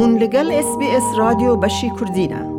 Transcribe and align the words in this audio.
هون 0.00 0.18
لگل 0.18 0.52
اس 0.52 0.78
بی 0.78 0.86
اس 0.86 1.02
رادیو 1.18 1.56
بشی 1.56 1.90
کردینه 2.00 2.50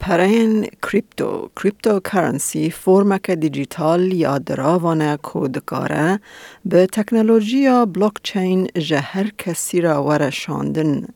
پرین 0.00 0.66
کریپتو 0.82 1.48
کریپتو 1.56 2.00
کرنسی 2.00 2.70
فرمک 2.70 3.30
دیجیتال 3.30 4.12
یا 4.12 4.38
دراوانه 4.38 5.16
کودکاره 5.16 6.20
به 6.64 6.86
تکنولوژیا 6.86 7.86
بلوکچین 7.86 8.68
جهر 8.78 9.30
کسی 9.38 9.80
را 9.80 10.04
ورشاندن. 10.04 11.06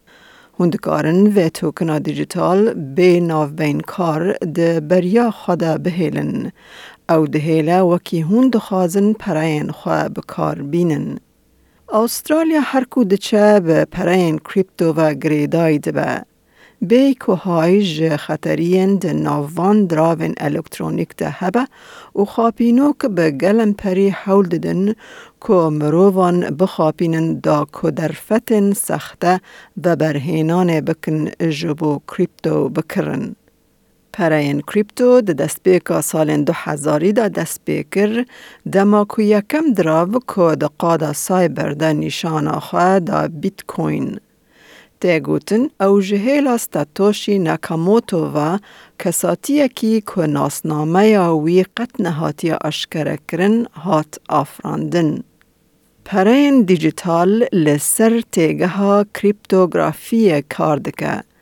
هندکارن 0.60 1.26
و 1.26 1.48
توکنا 1.48 1.98
دیجیتال 1.98 2.74
به 2.74 3.20
ناو 3.20 3.48
بین 3.48 3.80
کار 3.80 4.32
ده 4.32 4.80
بریا 4.80 5.30
خدا 5.30 5.78
بهیلن 5.78 6.52
او 7.08 7.26
دهیله 7.26 7.80
وکی 7.80 8.20
هند 8.20 8.56
خازن 8.56 9.12
پرین 9.12 9.70
خواه 9.70 10.08
بکار 10.08 10.62
بینن. 10.62 11.18
دچه 13.04 13.60
به 13.60 13.84
پرین 13.84 14.38
کریپتو 14.38 14.92
و 14.92 15.14
گریدای 15.14 15.78
دبه. 15.78 16.22
بی 16.82 17.14
که 17.14 17.32
های 17.32 17.82
جه 17.82 18.16
خطرین 18.16 18.96
ده 18.96 19.12
ناوان 19.12 19.86
دراوین 19.86 20.34
الکترونیک 20.40 21.16
ده 21.16 21.30
هبه 21.30 21.66
و 22.16 22.24
خاپینوک 22.24 22.98
به 22.98 23.30
گلم 23.30 23.72
پری 23.72 24.08
حول 24.08 24.46
ددن 24.48 24.94
که 25.46 25.52
مرووان 25.52 26.40
بخاپینن 26.40 27.34
دا 27.34 27.66
که 27.82 27.90
در 27.90 28.12
فتن 28.12 28.72
سخته 28.72 29.40
و 29.84 29.96
برهینان 29.96 30.80
بکن 30.80 31.30
جبو 31.50 32.00
کریپتو 32.08 32.68
بکرن. 32.68 33.36
کریپتو 34.16 35.06
د 35.28 35.36
دستپیکا 35.38 36.00
سالن 36.10 36.44
دو 36.48 36.52
هزاری 36.58 37.10
دا 37.16 37.26
دستپیکر 37.38 38.12
دما 38.76 39.02
کو 39.14 39.22
یکم 39.22 39.66
دراو 39.80 40.20
که 40.34 40.46
د 40.62 40.70
قادا 40.84 41.10
سایبر 41.22 41.72
دا 41.82 41.90
نشان 41.98 42.48
خواه 42.68 43.00
دا 43.10 43.20
بیت 43.42 43.64
کوین. 43.72 44.08
تیگوتن 45.00 45.66
او 45.80 46.00
جهیلا 46.10 46.56
ستاتوشی 46.64 47.38
ناکاموتو 47.48 48.22
و 48.38 48.58
کساتیه 49.04 49.68
کی 49.68 50.00
که 50.14 50.26
ناسنامه 50.38 51.06
یا 51.06 51.28
وی 51.36 51.62
قط 51.62 52.00
نهاتی 52.00 52.50
اشکره 52.64 53.18
کرن 53.28 53.62
هات 53.84 54.20
آفراندن. 54.28 55.24
پرین 56.04 56.62
دیجیتال 56.62 57.48
لسر 57.52 58.20
تیگه 58.32 58.66
ها 58.66 59.04
کریپتوگرافی 59.14 60.42
کاردکه. 60.42 61.35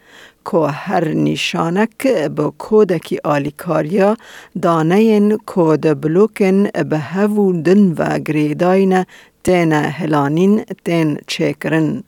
که 0.51 0.57
هر 0.57 1.09
نشانک 1.09 2.07
به 2.37 2.53
کودکی 2.59 3.19
آلیکاریا 3.25 4.17
دانه 4.63 5.37
کود 5.37 6.01
بلوکن 6.01 6.63
به 6.63 6.99
هفودن 6.99 7.93
و 7.93 8.19
گریداین 8.19 9.05
تین 9.45 9.73
هلانین 9.73 10.65
تین 10.85 11.19
چکرن. 11.27 12.03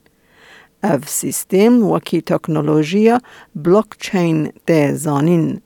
اف 0.83 1.09
سیستم 1.09 1.83
وکی 1.83 2.21
تکنولوژیا 2.21 3.21
بلوکچین 3.55 4.51
ده 4.65 4.93
زانین. 4.93 5.61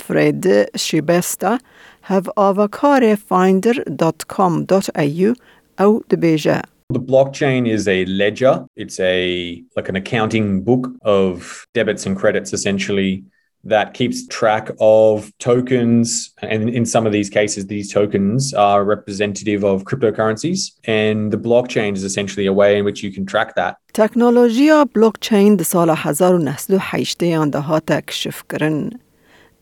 فرید 0.00 0.76
شیبستا 0.76 1.58
هف 2.02 2.28
آوکار 2.36 3.14
finder.com.au 3.14 5.34
او 5.78 6.02
دبیجه. 6.10 6.62
The 6.89 6.99
blockchain 6.99 7.69
is 7.69 7.87
a 7.87 8.05
ledger. 8.05 8.65
It's 8.75 8.99
a 8.99 9.63
like 9.77 9.87
an 9.89 9.95
accounting 9.95 10.63
book 10.63 10.89
of 11.03 11.65
debits 11.73 12.05
and 12.05 12.17
credits 12.17 12.51
essentially 12.53 13.23
that 13.63 13.93
keeps 13.93 14.27
track 14.27 14.71
of 14.79 15.31
tokens. 15.37 16.33
And 16.41 16.69
in 16.69 16.85
some 16.85 17.05
of 17.05 17.13
these 17.13 17.29
cases, 17.29 17.67
these 17.67 17.93
tokens 17.93 18.53
are 18.53 18.83
representative 18.83 19.63
of 19.63 19.83
cryptocurrencies. 19.83 20.71
And 20.85 21.31
the 21.31 21.37
blockchain 21.37 21.93
is 21.93 22.03
essentially 22.03 22.45
a 22.45 22.53
way 22.53 22.77
in 22.77 22.85
which 22.85 23.03
you 23.03 23.11
can 23.11 23.25
track 23.25 23.55
that. 23.55 23.77
تکنولوژیا 23.93 24.85
بلوکچین 24.95 25.55
در 25.55 25.63
سال 25.63 25.89
1908 25.89 27.85
ده 27.87 28.01
کشف 28.01 28.43
کرن. 28.49 28.89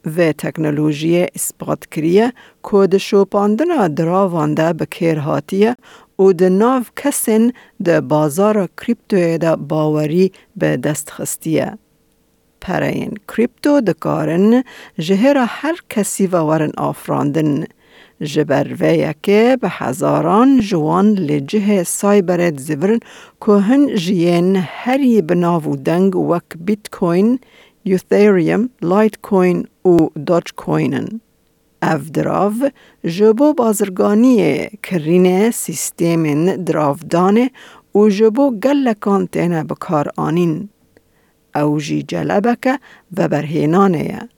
و 0.06 0.33
تکنولوژی 0.33 1.27
اثبات 1.34 1.86
کریه 1.86 2.33
کود 2.62 2.97
شوپاندن 2.97 3.89
دراوانده 3.89 4.73
بکیر 4.73 5.18
هاتیه 5.18 5.77
او 6.17 6.33
د 6.33 6.42
ناو 6.42 6.83
کسین 6.96 7.52
د 7.86 8.01
بازار 8.12 8.56
کریپتو 8.80 9.23
د 9.45 9.56
باوری 9.70 10.27
به 10.56 10.77
دست 10.77 11.11
خستیه. 11.11 11.68
پرین 12.61 13.17
کریپتو 13.28 13.80
د 13.80 13.96
کارن 14.05 14.62
جهر 14.98 15.36
هر 15.56 15.77
کسی 15.90 16.27
و 16.27 16.45
ورن 16.51 16.73
آفراندن. 16.77 17.64
جبر 18.20 19.12
که 19.23 19.58
به 19.61 19.68
هزاران 19.68 20.61
جوان 20.61 21.14
لجه 21.14 21.83
سایبرت 21.83 22.58
زورن 22.58 22.98
که 23.46 23.52
هن 23.52 23.95
جین 23.95 24.57
هری 24.57 25.23
بناو 25.23 25.77
دنگ 25.77 26.17
وک 26.17 26.45
بیت 26.67 26.89
کوین، 26.90 27.39
یوثیریم، 27.84 28.70
لایت 28.83 29.17
کوین 29.22 29.67
و 29.84 29.96
دوج 30.27 30.52
کوینن. 30.56 31.20
اف 31.83 32.11
دراو 32.11 32.70
جبو 33.05 33.52
بازرگانی 33.52 34.68
کرین 34.83 35.50
سیستم 35.50 36.22
دراودانه 36.56 37.50
و 37.95 38.08
جبو 38.08 38.50
گلکان 38.50 39.27
تینه 39.27 39.64
بکار 39.64 40.08
آنین. 40.17 40.68
او 41.55 41.80
جی 41.80 42.02
جلبکه 42.02 42.78
و 43.17 43.28
برهینانه 43.28 44.28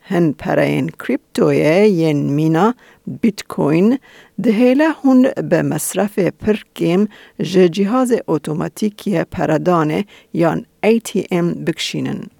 هن 0.00 0.32
پرین 0.32 0.88
کریپتوی 0.88 1.88
ین 1.88 2.16
مینا 2.36 2.74
بیت 3.20 3.42
کوین 3.48 3.98
دهیله 4.42 4.88
هون 4.88 5.30
به 5.50 5.62
مصرف 5.62 6.18
پرکیم 6.18 7.08
جه 7.42 7.68
جهاز 7.68 8.12
اتوماتیکی 8.28 9.24
پردانه 9.24 10.04
یان 10.32 10.66
ATM 10.86 11.46
بکشینن. 11.66 12.37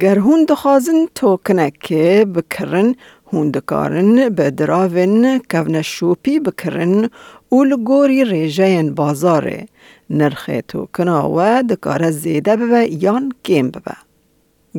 گر 0.00 0.18
هون 0.18 0.44
دخوازن 0.44 1.06
توکنه 1.14 1.72
که 1.80 2.26
بکرن 2.34 2.94
هون 3.32 3.50
دکارن 3.50 4.28
به 4.28 4.50
دراوین 4.50 5.38
کون 5.50 5.82
شوپی 5.82 6.40
بکرن 6.40 7.10
و 7.52 7.62
لگوری 7.64 8.24
ریجه 8.24 8.82
بازاره 8.82 9.66
نرخ 10.10 10.50
توکنا 10.68 11.30
و 11.36 11.62
دکار 11.62 12.10
زیده 12.10 12.56
ببه 12.56 13.02
یان 13.02 13.32
کم 13.44 13.68
ببه. 13.70 13.96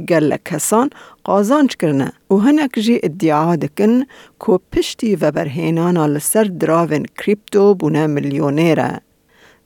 گل 0.10 0.38
کسان 0.46 0.90
قازانچ 1.24 1.76
کرنه 1.76 2.12
و 2.32 2.36
هنک 2.36 2.80
جی 2.80 3.00
ادعا 3.04 3.56
دکن 3.56 4.04
که 4.46 4.60
پشتی 4.72 5.16
و 5.16 5.32
برهینانا 5.32 6.06
لسر 6.06 6.44
دراوین 6.44 7.06
کریپتو 7.18 7.76
بونه 7.76 8.08
میلیونیره. 8.08 9.02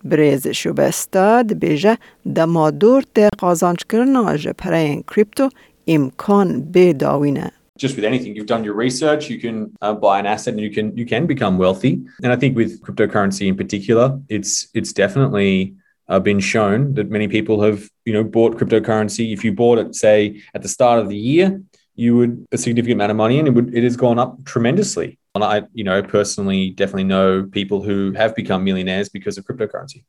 بریز 0.04 0.48
شبستا 0.48 1.42
بیجه 1.42 1.98
دما 2.34 2.70
دور 2.70 3.02
ته 3.14 3.28
قازانچ 3.38 3.80
کرنا 3.88 4.36
جه 4.36 4.52
پرین 4.52 5.02
کریپتو 5.02 5.48
امکان 5.86 6.72
به 6.72 6.92
داوینه. 6.92 7.52
just 7.78 7.96
with 7.96 8.04
anything 8.04 8.36
you've 8.36 8.46
done 8.46 8.62
your 8.62 8.74
research 8.86 9.28
you 9.28 9.38
can 9.44 9.56
uh, 9.82 9.92
buy 9.92 10.20
an 10.20 10.26
asset 10.26 10.54
and 10.54 10.62
you 10.66 10.70
can 10.70 10.96
you 11.00 11.06
can 11.12 11.26
become 11.26 11.58
wealthy 11.58 11.94
and 12.22 12.30
i 12.32 12.36
think 12.36 12.52
with 12.60 12.80
cryptocurrency 12.84 13.44
in 13.52 13.56
particular 13.62 14.06
it's 14.36 14.52
it's 14.78 14.92
definitely 15.02 15.74
uh, 16.10 16.20
been 16.28 16.40
shown 16.52 16.94
that 16.96 17.10
many 17.16 17.26
people 17.36 17.56
have 17.66 17.78
you 18.06 18.12
know 18.16 18.24
bought 18.36 18.52
cryptocurrency 18.58 19.24
if 19.36 19.40
you 19.44 19.52
bought 19.62 19.78
it 19.82 19.88
say 20.04 20.40
at 20.56 20.62
the 20.62 20.68
start 20.76 20.96
of 21.02 21.08
the 21.08 21.20
year 21.30 21.46
you 21.96 22.10
would 22.16 22.34
a 22.52 22.58
significant 22.58 22.96
amount 22.98 23.10
of 23.10 23.16
money 23.24 23.36
and 23.40 23.48
it 23.48 23.54
would 23.56 23.68
it 23.78 23.82
has 23.88 23.96
gone 23.96 24.18
up 24.24 24.32
tremendously 24.44 25.17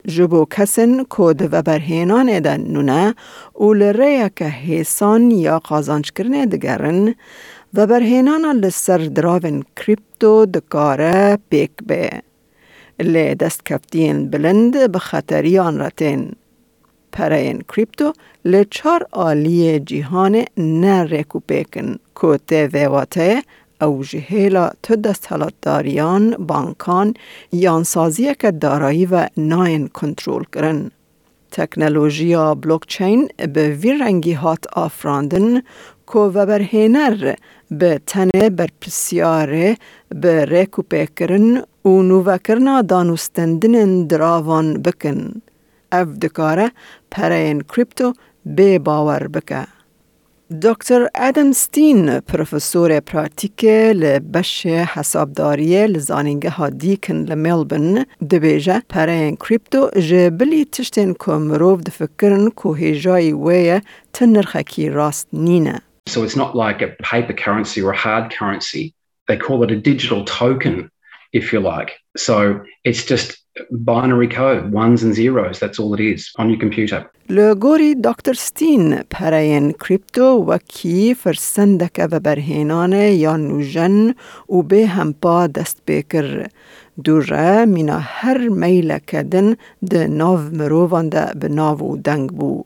جبو 0.07 0.47
کسن 0.51 1.05
کود 1.05 1.49
و 1.53 1.63
برهینان 1.63 2.29
ادن 2.29 2.61
نونه 2.61 3.15
اول 3.55 3.83
ریا 3.83 4.29
که 4.29 4.45
حسان 4.45 5.31
یا 5.31 5.59
قازانچ 5.59 6.11
کرنه 6.11 6.47
دگرن 6.47 7.15
و 7.75 7.87
برهینان 7.87 8.57
لسر 8.57 8.99
دراون 8.99 9.65
کریپتو 9.77 10.47
دکاره 10.47 11.39
پیک 11.51 11.71
به. 11.87 12.11
لی 13.01 13.35
دست 13.35 13.67
کفتین 13.67 14.31
بلند 14.31 14.77
بخطریان 14.93 15.81
رتین. 15.81 16.33
پرین 17.13 17.63
کریپتو 17.69 18.13
لی 18.45 18.65
چار 18.71 19.07
آلی 19.13 19.81
جیهان 19.81 20.45
نه 20.57 21.05
ریکو 21.05 21.41
پیکن 21.41 21.97
که 22.21 22.39
ته 22.47 22.67
ویواته 22.67 23.43
او 23.81 24.05
جهیلا 24.05 24.71
تو 24.83 24.97
دست 24.97 25.29
داریان 25.63 26.31
بانکان 26.31 27.15
یان 27.53 27.83
سازی 27.85 28.35
که 28.35 28.51
دارایی 28.51 29.07
و 29.07 29.29
ناین 29.37 29.89
کنترول 29.89 30.45
کرن. 30.55 30.91
تکنولوژیا 31.53 32.55
بلوکچین 32.55 33.29
به 33.55 33.69
وی 33.71 33.93
رنگی 33.99 34.33
هات 34.33 34.67
آفراندن 34.73 35.61
که 36.13 36.19
و 36.19 36.47
برهینر 36.47 37.35
به 37.71 38.01
تنه 38.07 38.51
بر 38.51 38.69
پسیاره 38.81 39.77
به 40.09 40.45
ریکو 40.45 40.83
پیکرن 40.83 41.63
و 41.85 42.03
نووکرنا 42.03 42.83
دانوستندن 42.83 44.07
دراوان 44.07 44.83
بکن. 44.83 45.43
اف 45.93 46.09
دکاره 46.09 46.71
پرین 47.11 47.61
کریپتو 47.61 48.13
به 48.47 48.79
باور 48.79 49.29
بکه. 49.29 49.80
دکتر 50.51 51.09
ادم 51.15 51.53
ستین 51.53 52.21
پروفسور 52.21 53.01
پراتیک 53.01 53.65
لبش 53.95 54.67
حسابداری 54.67 55.87
لزانینگه 55.87 56.51
ها 56.51 56.69
دیکن 56.69 57.15
لملبن 57.15 58.05
دبیجه 58.31 58.83
پرین 58.89 59.37
کریپتو 59.37 59.91
جبلی 60.01 60.65
تشتین 60.65 61.15
که 61.15 61.33
مروف 61.33 61.83
دفکرن 61.83 62.51
که 62.63 62.69
هجای 62.69 63.33
ویه 63.33 63.83
تنرخکی 64.13 64.89
راست 64.89 65.29
نینه. 65.33 65.81
So 66.11 66.25
it's 66.25 66.37
not 66.37 66.57
like 66.57 66.83
a 66.83 66.89
paper 67.03 67.33
currency 67.45 67.83
or 67.83 67.93
a 67.93 67.97
hard 67.97 68.33
currency. 68.39 68.95
They 69.29 69.37
call 69.37 69.63
it 69.63 69.71
a 69.71 69.81
digital 69.91 70.25
token, 70.25 70.91
if 71.33 71.53
you 71.53 71.61
like. 71.61 71.91
So 72.17 72.37
it's 72.85 73.05
just 73.13 73.29
binary 73.72 74.28
code, 74.28 74.72
ones 74.72 75.04
and 75.04 75.14
zeros. 75.14 75.60
That's 75.60 75.80
all 75.80 75.94
it 75.94 76.00
is 76.00 76.32
on 76.38 76.50
your 76.50 76.60
computer. 76.60 77.06
لگوری 77.30 77.96
دکتر 77.96 78.34
ستین 78.34 78.96
پرین 79.10 79.72
کریپتو 79.72 80.46
وکی 80.48 81.14
فرسندک 81.14 82.08
و 82.12 82.20
برهینان 82.20 82.94
یا 82.94 83.38
نوژن 83.38 84.16
و 84.50 84.62
به 84.62 84.88
هم 84.88 85.16
با 85.22 85.48
دست 85.48 85.78
بکر 85.88 86.48
دوره 87.04 87.66
مینا 87.66 88.00
هر 88.00 88.48
میل 88.48 88.98
کدن 88.98 89.56
ده 89.90 90.08
ناو 90.08 90.40
مروان 90.40 91.10
ده 91.10 91.32
به 91.40 91.48
ناو 91.48 91.80
و 91.80 91.98
دنگ 91.98 92.30
بو. 92.30 92.64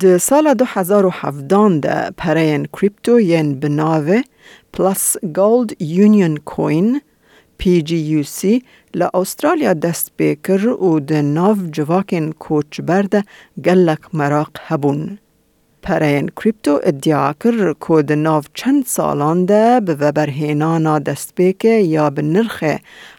د 0.00 0.16
سال 0.16 0.54
2017 0.54 1.78
ده 1.80 2.10
پرین 2.16 2.64
کریپتو 2.64 3.20
ین 3.20 3.60
بناوه 3.60 4.22
پلس 4.72 5.16
گولد 5.36 5.82
یونیون 5.82 6.36
کوین 6.36 7.00
PGUC 7.61 8.39
ل 8.99 9.01
استرالیا 9.13 9.73
دست 9.73 10.11
بیکر 10.17 10.67
و 10.67 10.99
د 11.09 11.11
ناو 11.37 11.57
جواکن 11.77 12.31
کوچ 12.43 12.81
برده 12.87 13.19
گلک 13.65 14.01
مراق 14.13 14.51
هبون. 14.67 15.01
پرین 15.83 16.29
کریپتو 16.37 16.73
ادعا 16.91 17.29
کر 17.43 17.73
که 17.85 18.01
د 18.09 18.11
ناو 18.23 18.41
چند 18.53 18.85
سالان 18.95 19.45
ده 19.45 19.79
به 19.79 20.11
دست 21.09 21.35
بیکه 21.35 21.75
یا 21.95 22.09
به 22.09 22.21
نرخ 22.21 22.63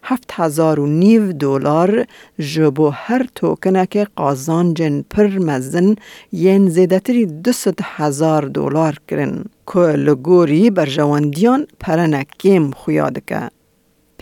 هفت 0.02 0.28
هزار 0.32 0.80
و 0.80 0.86
نیو 0.86 1.32
دولار 1.32 2.06
جبو 2.38 2.90
هر 2.90 3.26
توکنه 3.34 3.86
که 3.86 4.06
قازانجن 4.16 5.02
پر 5.10 5.38
مزن 5.38 5.94
ین 6.32 6.68
زیدتری 6.68 7.26
دوست 7.26 7.78
هزار 7.82 8.42
دلار 8.42 8.98
کرن 9.08 9.44
که 9.72 9.78
لگوری 9.78 10.70
بر 10.70 10.86
جواندیان 10.86 11.66
پرنه 11.80 12.26
کم 12.40 12.70
خویاده 12.70 13.22
که. 13.26 13.62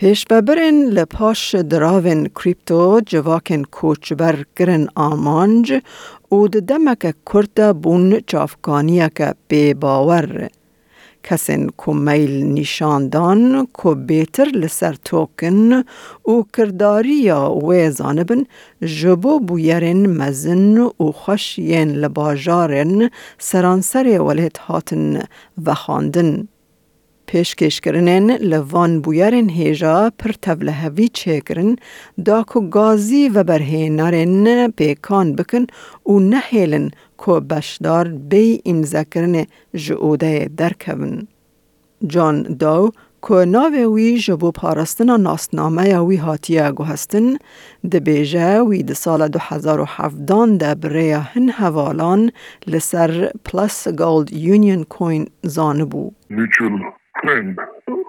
پیش 0.01 0.25
ببرین 0.29 0.85
لپاش 0.89 1.55
دراوین 1.55 2.25
کریپتو 2.35 2.99
جواکن 3.07 3.63
کوچبر 3.63 4.35
کرن 4.55 4.85
آمانج 4.95 5.73
او 6.29 6.47
دمک 6.47 7.05
کرد 7.33 7.81
بون 7.81 8.19
چافکانیه 8.27 9.09
که 9.15 9.33
بی 9.47 9.73
باور. 9.73 10.47
کسین 11.23 11.69
کو 11.69 11.93
میل 11.93 12.43
نشاندان 12.43 13.67
کو 13.73 13.93
بیتر 13.95 14.45
لسر 14.45 14.95
توکن 15.05 15.83
او 16.21 16.45
کرداری 16.57 17.15
یا 17.15 17.51
ویزانبن 17.67 18.45
جبو 18.81 19.39
بویرن 19.39 20.05
مزن 20.05 20.77
و 20.77 21.11
خوش 21.11 21.59
ین 21.59 21.91
لباجارن 21.91 23.09
سرانسر 23.39 24.21
ولیت 24.21 24.57
هاتن 24.57 25.23
و 25.65 25.73
خاندن. 25.73 26.47
پیشکشکرنن 27.31 28.31
لوان 28.31 29.01
بویرن 29.01 29.49
هیجا 29.49 30.09
پر 30.19 30.31
تولهوی 30.31 31.07
چکرن 31.07 31.75
دا 32.25 32.43
کو 32.43 32.61
گازی 32.61 33.29
و 33.29 33.43
برهینارن 33.43 34.71
پیکان 34.71 35.35
بکن 35.35 35.65
و 36.05 36.19
نهیلن 36.19 36.91
کو 37.17 37.39
بشدار 37.39 38.07
بی 38.07 38.61
امزکرن 38.65 39.45
جعوده 39.75 40.49
درکون. 40.57 41.27
جان 42.07 42.43
داو 42.43 42.91
که 43.27 43.33
ناوی 43.33 43.85
وی 43.85 44.19
جبو 44.19 44.51
پارستنا 44.51 45.17
ناسنامه 45.17 45.99
وی 45.99 46.15
هاتیه 46.15 46.71
گوهستن 46.71 47.37
ده 47.91 47.99
بیجه 47.99 48.61
وی 48.61 48.83
ده 48.83 48.93
سال 48.93 49.27
2017 49.27 50.57
ده 50.57 50.75
بریا 50.75 51.19
هن 51.19 51.49
حوالان 51.49 52.31
لسر 52.67 53.31
پلس 53.45 53.87
گولد 53.87 54.33
یونیون 54.33 54.83
کوین 54.83 55.27
زانبو. 55.43 56.11
Friend 57.23 57.57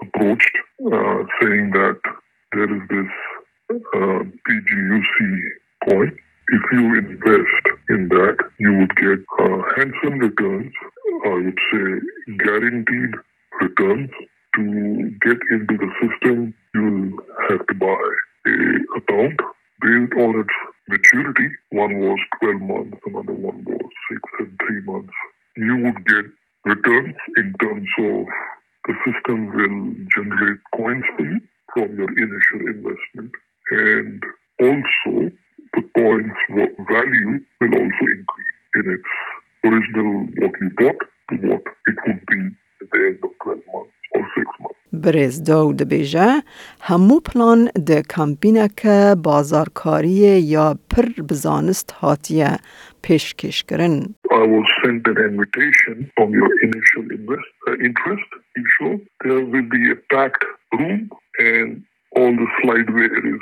approached 0.01 0.57
uh, 0.85 1.23
saying 1.41 1.71
that 1.71 1.99
there 2.53 2.75
is 2.75 2.81
this 2.89 3.11
uh, 3.71 4.23
PGUC 4.47 5.17
coin. 5.89 6.17
If 6.49 6.61
you 6.71 6.95
invest 6.97 7.65
in 7.89 8.09
that, 8.09 8.37
you 8.59 8.73
would 8.79 8.95
get 8.95 9.19
uh, 9.39 9.61
handsome 9.75 10.19
returns, 10.19 10.73
I 11.25 11.33
would 11.33 11.59
say 11.71 12.35
guaranteed 12.37 13.11
returns. 13.61 14.09
To 14.55 15.09
get 15.21 15.37
into 15.49 15.77
the 15.77 15.89
system, 15.99 16.53
you'll 16.75 17.17
have 17.49 17.65
to 17.65 17.73
buy 17.73 18.03
a 18.45 18.51
account 18.99 19.39
based 19.81 20.13
on 20.19 20.39
its 20.41 20.55
maturity. 20.87 21.49
One 21.71 21.97
was 21.99 22.19
12 22.39 22.61
months, 22.61 22.97
another 23.05 23.33
one 23.33 23.63
was 23.65 23.89
6 24.11 24.21
and 24.39 24.59
3 24.67 24.81
months. 24.81 25.13
You 25.57 25.77
would 25.77 26.05
get 26.05 26.25
returns 26.65 27.15
in 27.37 27.53
terms 27.59 27.89
of 27.99 28.27
the 28.86 28.94
system 29.06 29.38
will 29.56 29.78
generate 30.16 30.60
coins 30.76 31.04
for 31.16 31.24
you 31.30 31.40
from 31.72 31.88
your 31.98 32.10
initial 32.24 32.60
investment. 32.74 33.32
And 33.70 34.22
also, 34.68 35.12
the 35.74 35.82
coins 35.96 36.38
value 36.94 37.32
will 37.60 37.74
also 37.82 38.04
increase 38.16 38.58
in 38.78 38.84
its 38.96 39.10
original 39.68 40.12
what 40.40 40.52
you 40.60 40.70
bought 40.80 41.00
to 41.28 41.34
what 41.48 41.64
it 41.90 41.96
would 42.06 42.22
be 42.32 42.40
at 42.82 42.88
the 42.92 42.98
end 43.08 43.18
of 43.26 43.30
12 43.42 43.58
months 43.74 43.96
or 44.14 44.22
6 44.36 44.46
months. 44.60 44.78
برز 44.92 45.42
دو 45.42 45.72
دبیجه 45.72 46.42
همو 46.80 47.20
پلان 47.20 47.68
ده 47.86 48.02
کمپینه 48.10 48.68
که 48.76 49.16
بازارکاری 49.22 50.40
یا 50.54 50.78
پر 50.90 51.22
بزانست 51.28 51.90
هاتیه 51.90 52.58
پیشکش 53.02 53.64
کرن. 53.64 54.14
I 54.33 54.41
was 54.47 54.65
sent 54.83 55.05
an 55.05 55.17
invitation 55.17 56.11
from 56.17 56.33
your 56.33 56.49
initial 56.63 57.03
invest, 57.11 57.47
uh, 57.67 57.73
interest. 57.73 58.25
You 58.55 59.05
there 59.23 59.45
will 59.45 59.69
be 59.69 59.91
a 59.91 59.95
packed 60.11 60.43
room 60.73 61.11
and 61.37 61.83
all 62.15 62.31
the 62.31 62.47
slideware 62.63 63.35
is 63.35 63.41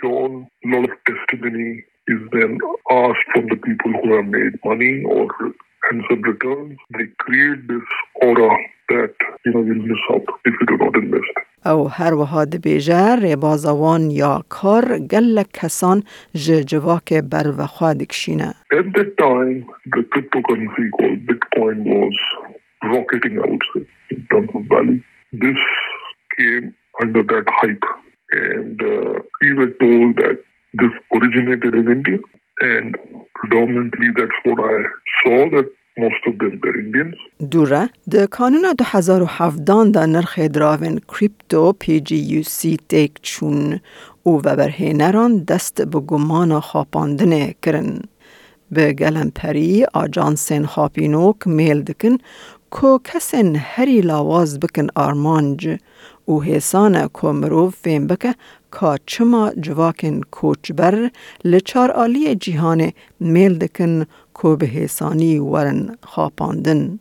shown. 0.00 0.48
A 0.64 0.68
lot 0.68 0.84
of 0.84 0.96
testimony 1.06 1.84
is 2.08 2.20
then 2.32 2.58
asked 2.90 3.28
from 3.34 3.46
the 3.48 3.56
people 3.56 3.92
who 4.02 4.16
have 4.16 4.26
made 4.26 4.54
money 4.64 5.04
or 5.04 5.28
handsome 5.90 6.22
returns. 6.22 6.78
They 6.96 7.06
create 7.18 7.68
this 7.68 7.86
aura 8.22 8.56
that 8.88 9.14
you 9.44 9.52
know 9.52 9.62
you'll 9.64 9.86
miss 9.86 9.98
out 10.10 10.24
if 10.46 10.54
you 10.60 10.66
do 10.66 10.78
not 10.78 10.96
invest. 10.96 11.45
او 11.65 11.87
هر 11.87 12.13
وها 12.13 12.45
دبیجه 12.45 13.15
ریبازوان 13.15 14.11
یا 14.11 14.43
کار 14.49 14.99
گلک 14.99 15.47
کسان 15.53 16.03
جواک 16.65 17.13
بر 17.13 17.53
و 17.57 17.67
خواه 17.67 17.93
دکشینه. 17.93 18.53
At 18.73 18.85
that 18.95 19.17
time, 19.17 19.65
the 19.93 20.01
cryptocurrency 20.11 20.85
called 20.97 21.19
Bitcoin 21.29 21.77
was 21.85 22.17
rocketing, 22.83 23.33
I 23.43 23.47
would 23.51 23.63
say, 23.73 23.85
in 24.11 24.27
terms 24.31 24.49
of 24.55 24.63
value. 24.73 25.01
This 25.33 25.59
came 26.37 26.73
under 27.01 27.23
that 27.23 27.47
hype. 27.59 27.85
And 28.31 28.81
uh, 28.81 29.13
we 29.41 29.53
were 29.53 29.71
told 29.83 30.15
that 30.17 30.37
this 30.73 30.93
originated 31.15 31.73
in 31.75 31.85
India. 31.97 32.19
And 32.61 32.95
predominantly 33.35 34.09
that's 34.17 34.39
what 34.45 34.59
I 34.59 34.77
saw 35.19 35.49
that 35.55 35.67
دوره 37.52 37.78
د 38.14 38.26
کانون 38.36 38.64
2017 38.80 39.76
د 39.96 40.10
نرخ 40.14 40.32
دراون 40.56 40.98
کریپتو 41.12 41.62
پی 41.84 41.96
جی 42.10 42.18
یو 42.32 42.42
سی 42.54 42.72
تیک 42.94 43.20
چون. 43.30 43.80
او 44.22 44.34
و 44.44 44.56
برهینران 44.60 45.38
دست 45.50 45.82
به 45.94 46.00
گمان 46.10 46.52
خاپاندنه 46.66 47.54
کرن. 47.62 47.88
به 48.70 48.92
گلم 48.92 49.30
پری 49.40 49.70
آجانسین 50.02 50.66
خاپینوک 50.74 51.46
میل 51.46 51.82
دکن 51.82 52.18
که 52.80 52.92
کسین 53.04 53.56
هری 53.56 54.00
لاواز 54.00 54.60
بکن 54.60 54.86
آرمانج. 55.06 55.68
و 56.28 56.40
حسانه 56.40 57.08
که 57.20 57.26
مروف 57.26 57.74
فیم 57.82 58.06
بکه 58.06 58.34
که 58.80 58.94
چما 59.06 59.52
جواکن 59.60 60.20
کوچبر. 60.20 61.10
لچار 61.44 61.90
آلی 61.90 62.34
جیهان 62.34 62.92
میل 63.20 63.58
دکن 63.58 64.06
که 64.41 64.55
به 64.59 64.65
حسانی 64.65 65.39
ورن 65.39 65.97
خاپاندن. 66.03 66.99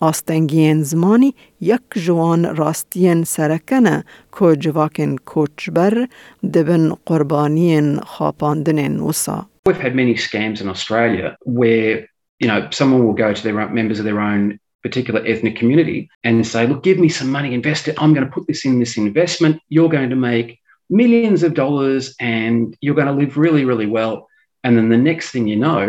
آستنگین 0.00 0.82
زمانی 0.82 1.34
یک 1.60 1.80
جوان 1.94 2.56
راستین 2.56 3.24
سرکنه 3.24 4.04
که 4.38 4.56
جواکن 4.56 5.16
کوچبر 5.16 6.08
دبن 6.54 6.92
قربانین 7.06 7.96
خاپاندن 7.96 9.00
وسا. 9.00 9.46
We've 9.68 9.80
had 9.80 9.94
many 9.94 10.14
scams 10.14 10.60
in 10.60 10.68
Australia 10.68 11.36
where, 11.44 12.06
you 12.40 12.48
know, 12.48 12.68
someone 12.70 13.02
will 13.06 13.18
go 13.24 13.32
to 13.32 13.42
their 13.42 13.68
members 13.68 13.98
of 13.98 14.04
their 14.04 14.20
own 14.20 14.58
particular 14.82 15.20
ethnic 15.26 15.56
community 15.56 16.08
and 16.22 16.46
say, 16.46 16.66
look, 16.66 16.82
give 16.82 16.98
me 16.98 17.08
some 17.08 17.30
money, 17.32 17.54
invest 17.54 17.88
it. 17.88 17.94
I'm 18.02 18.12
going 18.14 18.26
to 18.26 18.34
put 18.36 18.46
this 18.46 18.64
in 18.64 18.78
this 18.78 18.96
investment. 18.96 19.54
You're 19.68 19.94
going 19.96 20.10
to 20.10 20.16
make 20.16 20.48
millions 20.88 21.42
of 21.42 21.54
dollars 21.54 22.14
and 22.20 22.76
you're 22.82 22.94
going 23.00 23.12
to 23.12 23.20
live 23.22 23.36
really, 23.36 23.64
really 23.64 23.90
well. 23.98 24.28
And 24.62 24.72
then 24.76 24.88
the 24.88 25.04
next 25.10 25.30
thing 25.30 25.48
you 25.48 25.56
know, 25.56 25.84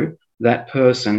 that 0.46 0.60
person 0.78 1.16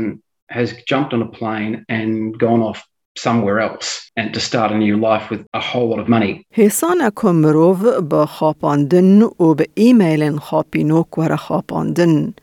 has 0.57 0.69
jumped 0.89 1.13
on 1.15 1.21
a 1.27 1.31
plane 1.39 1.73
and 1.89 2.37
gone 2.45 2.61
off 2.69 2.79
somewhere 3.27 3.59
else 3.67 3.87
and 4.17 4.33
to 4.33 4.39
start 4.39 4.71
a 4.71 4.77
new 4.77 4.97
life 5.09 5.25
with 5.31 5.41
a 5.53 5.61
whole 5.69 5.87
lot 5.91 5.99
of 5.99 6.07
money. 6.09 6.45
حسان 6.51 7.09
کمروف 7.15 7.85
با 8.09 8.25
خاپاندن 8.25 9.21
و 9.21 9.53
به 9.53 9.67
ایمیل 9.73 10.37
خاپینوک 10.37 11.17
ور 11.17 11.35
خاپاندن 11.35 12.33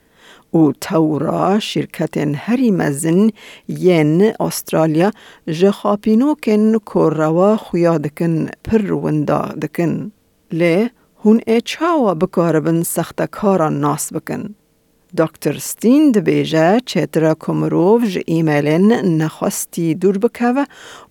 و 0.54 0.72
تورا 0.80 1.58
شرکت 1.58 2.16
هری 2.16 2.70
مزن 2.70 3.30
ین 3.68 4.32
استرالیا 4.40 5.10
جه 5.46 5.70
خاپینوکن 5.70 6.78
که 6.78 7.00
روا 7.00 7.56
خویا 7.56 7.98
دکن 7.98 8.46
پر 8.64 8.92
وندا 8.92 9.42
دکن. 9.62 10.12
لی 10.52 10.90
هون 11.24 11.40
ای 11.46 11.60
چاوا 11.60 12.14
بکاربن 12.14 12.82
سخت 12.82 13.22
کارا 13.22 13.68
ناس 13.68 14.12
بکن. 14.12 14.54
دکتر 15.18 15.58
ستین 15.58 16.12
دبیجه 16.12 16.80
چترا 16.86 17.34
کمروف 17.40 18.04
جه 18.04 18.22
ایمیلین 18.26 18.92
نخواستی 18.92 19.94
دور 19.94 20.18
بکوه 20.18 20.64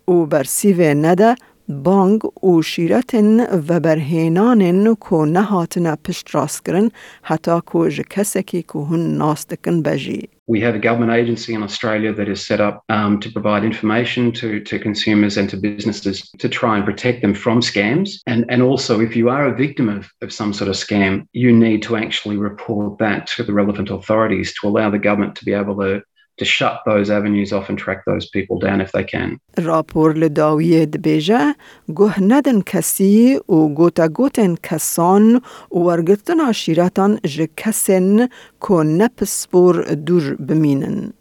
و 0.07 0.25
برسیوه 0.25 0.93
نده 0.93 1.35
بانگ 1.69 2.43
و 2.45 2.61
شیرتن 2.61 3.39
و 3.67 3.79
برهینانن 3.79 4.95
کو 4.95 5.25
نهاتن 5.25 5.95
پشت 5.95 6.35
راست 6.35 6.65
کرن 6.65 6.91
حتی 7.23 7.59
کو 7.65 7.89
جه 7.89 8.03
کسکی 8.09 8.61
که 8.61 8.79
هن 8.79 9.17
ناستکن 9.17 9.81
بجی. 9.81 10.29
We 10.49 10.61
have 10.61 10.73
a 10.73 10.79
government 10.79 11.11
agency 11.11 11.53
in 11.53 11.61
Australia 11.61 12.11
that 12.11 12.27
is 12.27 12.43
set 12.43 12.59
up 12.59 12.83
um, 12.89 13.19
to 13.19 13.31
provide 13.31 13.63
information 13.63 14.31
to, 14.31 14.59
to 14.61 14.79
consumers 14.79 15.37
and 15.37 15.47
to 15.51 15.57
businesses 15.57 16.27
to 16.39 16.49
try 16.49 16.75
and 16.75 16.83
protect 16.83 17.21
them 17.21 17.35
from 17.35 17.61
scams. 17.61 18.15
And, 18.25 18.45
and 18.49 18.63
also, 18.63 18.99
if 18.99 19.15
you 19.15 19.29
are 19.29 19.45
a 19.45 19.55
victim 19.55 19.87
of, 19.87 20.11
of 20.23 20.33
some 20.33 20.51
sort 20.51 20.67
of 20.67 20.75
scam, 20.75 21.27
you 21.33 21.51
need 21.51 21.83
to 21.83 21.97
actually 21.97 22.37
report 22.37 22.97
that 22.97 23.27
to 23.27 23.43
the 23.43 23.53
relevant 23.53 23.91
authorities 23.91 24.51
to 24.59 24.67
allow 24.67 24.89
the 24.89 24.97
government 24.97 25.35
to 25.35 25.45
be 25.45 25.53
able 25.53 25.75
to 25.81 26.01
to 26.39 26.45
shut 26.45 26.75
those 26.89 27.07
avenues 27.17 27.49
off 27.57 27.65
and 27.69 27.77
track 27.83 27.99
those 28.11 28.25
people 28.35 28.57
down 28.65 28.77
if 28.81 28.91
they 28.91 29.03
can. 29.03 29.39
راپور 29.57 30.13
لداویه 30.13 30.85
دبیجه 30.85 31.55
گوه 31.95 32.23
ندن 32.23 32.61
کسی 32.61 33.39
و 33.49 33.67
گوتا 33.67 34.07
گوتن 34.07 34.55
کسان 34.63 35.41
و 35.71 35.79
ورگتن 35.79 36.39
عشیرتان 36.39 37.19
جه 37.25 37.49
کسن 37.57 38.27
که 38.67 38.73
نپسپور 38.73 39.93
دور 39.93 40.35
بمینن. 40.35 41.13